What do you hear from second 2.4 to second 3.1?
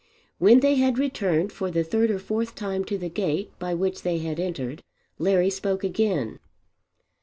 time to the